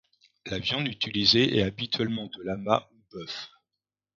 La 0.47 0.57
viande 0.57 0.87
utilisée 0.87 1.59
est 1.59 1.61
habituellement 1.61 2.25
de 2.25 2.41
lama 2.41 2.89
ou 2.91 3.03
bœuf. 3.13 3.51